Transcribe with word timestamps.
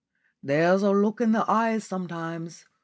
"There's 0.41 0.81
a 0.81 0.89
look 0.89 1.21
in 1.21 1.31
the 1.31 1.45
eyes 1.47 1.83
sometimes. 1.83 2.65